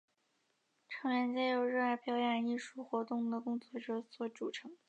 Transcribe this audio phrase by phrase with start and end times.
[0.89, 4.71] 成员皆由热爱表演艺术活动的工作者所组成。